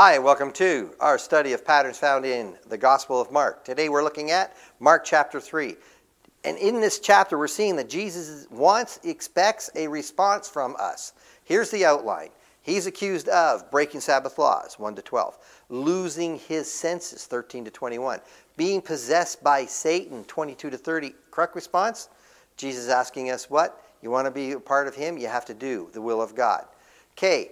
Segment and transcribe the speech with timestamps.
[0.00, 3.64] Hi, welcome to our study of patterns found in the Gospel of Mark.
[3.64, 5.74] Today we're looking at Mark chapter 3.
[6.44, 11.14] And in this chapter, we're seeing that Jesus wants, expects a response from us.
[11.42, 12.28] Here's the outline
[12.62, 15.36] He's accused of breaking Sabbath laws, 1 to 12,
[15.68, 18.20] losing his senses, 13 to 21,
[18.56, 21.12] being possessed by Satan, 22 to 30.
[21.32, 22.08] Correct response?
[22.56, 23.82] Jesus is asking us what?
[24.00, 25.18] You want to be a part of him?
[25.18, 26.66] You have to do the will of God.
[27.14, 27.50] Okay,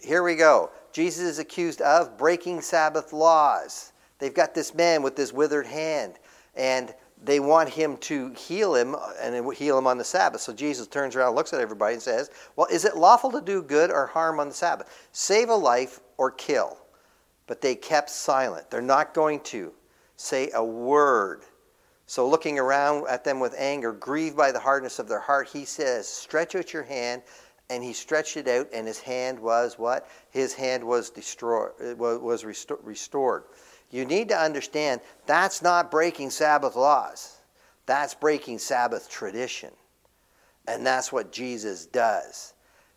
[0.00, 0.70] here we go.
[0.96, 3.92] Jesus is accused of breaking Sabbath laws.
[4.18, 6.14] They've got this man with this withered hand,
[6.54, 10.40] and they want him to heal him and heal him on the Sabbath.
[10.40, 13.62] So Jesus turns around, looks at everybody, and says, Well, is it lawful to do
[13.62, 15.06] good or harm on the Sabbath?
[15.12, 16.78] Save a life or kill.
[17.46, 18.70] But they kept silent.
[18.70, 19.74] They're not going to
[20.16, 21.42] say a word.
[22.06, 25.66] So, looking around at them with anger, grieved by the hardness of their heart, he
[25.66, 27.20] says, Stretch out your hand
[27.68, 30.08] and he stretched it out, and his hand was what?
[30.30, 33.44] His hand was destroyed, was restored.
[33.90, 37.38] You need to understand that's not breaking Sabbath laws.
[37.86, 39.70] That's breaking Sabbath tradition.
[40.68, 42.54] And that's what Jesus does.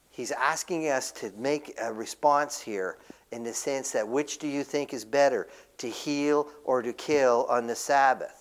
[0.09, 2.97] He's asking us to make a response here
[3.31, 7.45] in the sense that which do you think is better, to heal or to kill
[7.49, 8.38] on the Sabbath?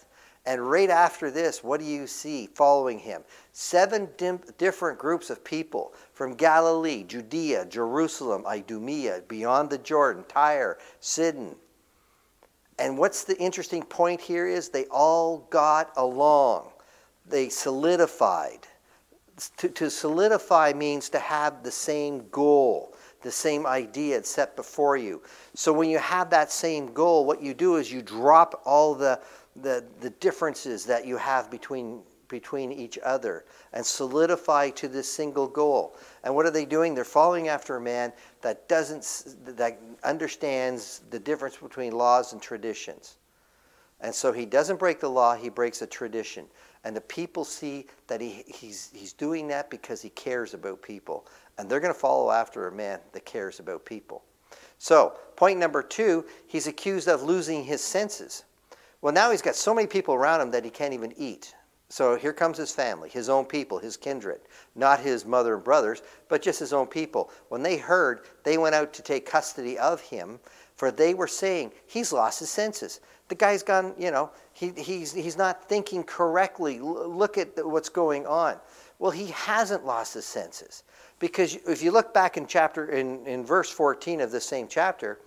[0.48, 3.22] And right after this, what do you see following him?
[3.52, 10.78] Seven dim- different groups of people from Galilee, Judea, Jerusalem, Idumea, beyond the Jordan, Tyre,
[11.00, 11.54] Sidon.
[12.78, 16.70] And what's the interesting point here is they all got along.
[17.26, 18.66] They solidified.
[19.58, 25.22] To, to solidify means to have the same goal, the same idea set before you.
[25.54, 29.20] So when you have that same goal, what you do is you drop all the
[29.62, 35.46] the, the differences that you have between, between each other and solidify to this single
[35.46, 35.96] goal.
[36.24, 36.94] And what are they doing?
[36.94, 43.16] They're following after a man that doesn't that understands the difference between laws and traditions.
[44.00, 46.46] And so he doesn't break the law, he breaks a tradition.
[46.84, 51.26] And the people see that he, he's, he's doing that because he cares about people.
[51.58, 54.22] And they're going to follow after a man that cares about people.
[54.78, 58.44] So, point number two, he's accused of losing his senses.
[59.00, 61.54] Well, now he's got so many people around him that he can't even eat.
[61.90, 64.40] So here comes his family, his own people, his kindred,
[64.74, 67.30] not his mother and brothers, but just his own people.
[67.48, 70.38] When they heard, they went out to take custody of him,
[70.76, 73.00] for they were saying, He's lost his senses.
[73.28, 76.78] The guy's gone, you know, he, he's, he's not thinking correctly.
[76.78, 78.56] look at what's going on.
[78.98, 80.82] Well, he hasn't lost his senses.
[81.18, 85.18] Because if you look back in chapter in, in verse 14 of the same chapter,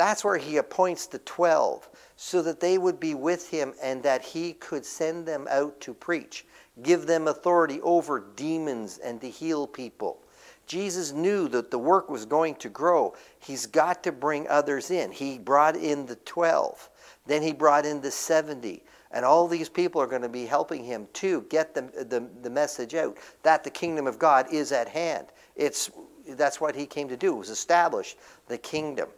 [0.00, 4.22] that's where he appoints the 12 so that they would be with him and that
[4.22, 6.46] he could send them out to preach,
[6.82, 10.22] give them authority over demons and to heal people.
[10.66, 13.14] Jesus knew that the work was going to grow.
[13.40, 15.12] He's got to bring others in.
[15.12, 16.88] He brought in the 12,
[17.26, 18.82] then he brought in the 70.
[19.10, 22.48] And all these people are going to be helping him to get the, the, the
[22.48, 25.26] message out that the kingdom of God is at hand.
[25.56, 25.90] It's,
[26.26, 28.16] that's what he came to do, was establish
[28.48, 29.10] the kingdom.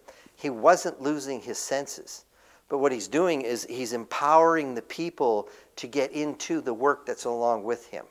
[0.42, 2.24] He wasn't losing his senses.
[2.68, 7.26] But what he's doing is he's empowering the people to get into the work that's
[7.26, 8.06] along with him.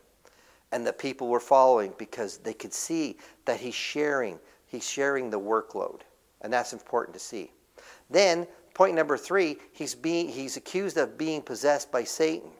[0.71, 5.41] And the people were following because they could see that he's sharing, he's sharing the
[5.41, 6.03] workload.
[6.39, 7.51] And that's important to see.
[8.09, 12.51] Then, point number three, he's, being, he's accused of being possessed by Satan.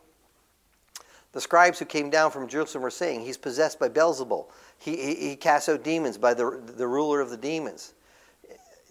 [1.32, 4.48] The scribes who came down from Jerusalem were saying he's possessed by Beelzebul.
[4.80, 7.94] He, he, he casts out demons by the, the ruler of the demons.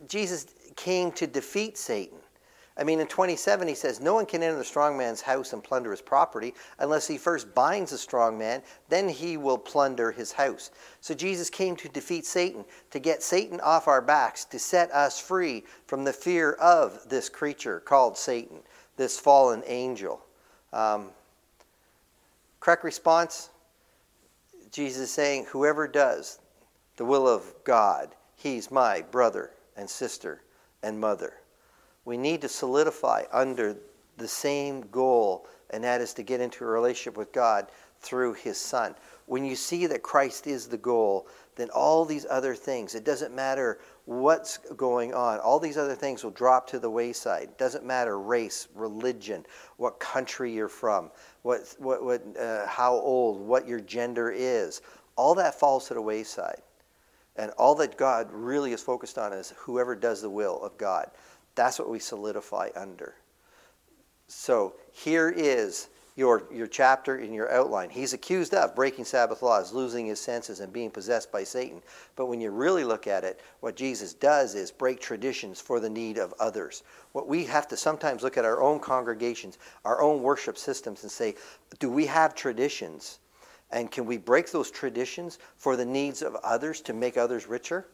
[0.08, 2.18] Jesus came to defeat Satan.
[2.80, 5.62] I mean, in 27, he says, No one can enter the strong man's house and
[5.62, 10.32] plunder his property unless he first binds the strong man, then he will plunder his
[10.32, 10.70] house.
[11.02, 15.20] So Jesus came to defeat Satan, to get Satan off our backs, to set us
[15.20, 18.60] free from the fear of this creature called Satan,
[18.96, 20.24] this fallen angel.
[20.72, 21.10] Um,
[22.60, 23.50] correct response?
[24.72, 26.38] Jesus is saying, Whoever does
[26.96, 30.40] the will of God, he's my brother and sister
[30.82, 31.34] and mother
[32.04, 33.76] we need to solidify under
[34.16, 37.68] the same goal, and that is to get into a relationship with God
[38.00, 38.94] through His Son.
[39.26, 43.34] When you see that Christ is the goal, then all these other things, it doesn't
[43.34, 47.44] matter what's going on, all these other things will drop to the wayside.
[47.44, 49.44] It doesn't matter race, religion,
[49.76, 51.10] what country you're from,
[51.42, 54.80] what, what, what, uh, how old, what your gender is.
[55.16, 56.62] All that falls to the wayside.
[57.40, 61.10] And all that God really is focused on is whoever does the will of God.
[61.54, 63.14] That's what we solidify under.
[64.28, 67.88] So here is your, your chapter in your outline.
[67.88, 71.80] He's accused of breaking Sabbath laws, losing his senses, and being possessed by Satan.
[72.14, 75.88] But when you really look at it, what Jesus does is break traditions for the
[75.88, 76.82] need of others.
[77.12, 79.56] What we have to sometimes look at our own congregations,
[79.86, 81.36] our own worship systems, and say,
[81.78, 83.18] do we have traditions?
[83.72, 87.86] And can we break those traditions for the needs of others to make others richer?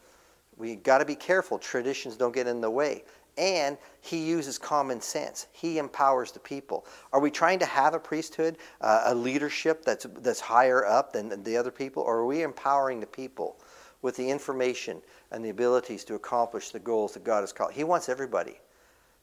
[0.56, 1.58] We got to be careful.
[1.58, 3.04] Traditions don't get in the way
[3.38, 5.46] and he uses common sense.
[5.52, 6.86] He empowers the people.
[7.12, 11.42] Are we trying to have a priesthood, uh, a leadership that's that's higher up than
[11.42, 13.56] the other people, or are we empowering the people
[14.02, 15.02] with the information
[15.32, 17.72] and the abilities to accomplish the goals that God has called?
[17.72, 18.58] He wants everybody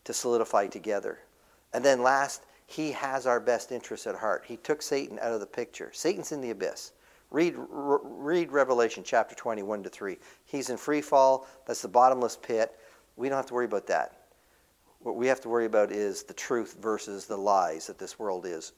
[0.03, 1.19] to solidify together.
[1.73, 4.43] And then last, he has our best interests at heart.
[4.45, 5.91] He took Satan out of the picture.
[5.93, 6.93] Satan's in the abyss.
[7.31, 10.17] Read, read Revelation chapter 21 to 3.
[10.45, 11.47] He's in free fall.
[11.65, 12.77] That's the bottomless pit.
[13.15, 14.17] We don't have to worry about that.
[14.99, 18.45] What we have to worry about is the truth versus the lies that this world
[18.45, 18.73] is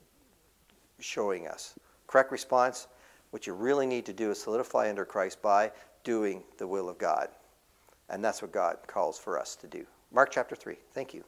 [0.99, 1.77] showing us.
[2.07, 2.87] Correct response
[3.35, 5.69] what you really need to do is solidify under Christ by
[6.05, 7.27] doing the will of God.
[8.09, 9.85] And that's what God calls for us to do.
[10.13, 10.77] Mark chapter 3.
[10.93, 11.21] Thank you.